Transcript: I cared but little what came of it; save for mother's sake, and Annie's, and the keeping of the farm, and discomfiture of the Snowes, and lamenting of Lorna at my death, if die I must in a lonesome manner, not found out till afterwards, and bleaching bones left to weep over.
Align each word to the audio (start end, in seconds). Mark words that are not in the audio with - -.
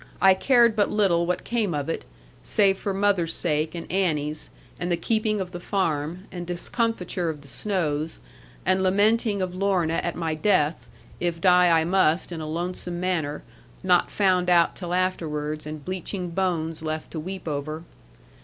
I 0.19 0.33
cared 0.33 0.75
but 0.75 0.89
little 0.89 1.27
what 1.27 1.43
came 1.43 1.75
of 1.75 1.87
it; 1.87 2.05
save 2.41 2.79
for 2.79 2.91
mother's 2.91 3.35
sake, 3.35 3.75
and 3.75 3.85
Annie's, 3.91 4.49
and 4.79 4.91
the 4.91 4.97
keeping 4.97 5.39
of 5.39 5.51
the 5.51 5.59
farm, 5.59 6.25
and 6.31 6.47
discomfiture 6.47 7.29
of 7.29 7.41
the 7.41 7.47
Snowes, 7.47 8.17
and 8.65 8.81
lamenting 8.81 9.43
of 9.43 9.53
Lorna 9.53 10.01
at 10.03 10.15
my 10.15 10.33
death, 10.33 10.89
if 11.19 11.39
die 11.39 11.69
I 11.69 11.83
must 11.85 12.31
in 12.31 12.41
a 12.41 12.47
lonesome 12.49 12.99
manner, 12.99 13.43
not 13.83 14.09
found 14.09 14.49
out 14.49 14.75
till 14.75 14.95
afterwards, 14.95 15.67
and 15.67 15.85
bleaching 15.85 16.31
bones 16.31 16.81
left 16.81 17.11
to 17.11 17.19
weep 17.19 17.47
over. 17.47 17.83